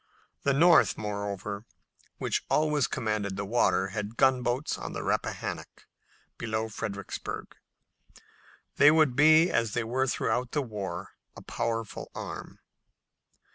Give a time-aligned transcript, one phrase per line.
[0.41, 1.63] The North, moreover,
[2.17, 5.85] which always commanded the water, had gunboats in the Rappahannock
[6.39, 7.55] below Fredericksburg,
[8.15, 8.21] and
[8.77, 12.61] they would be, as they were throughout the war, a powerful arm.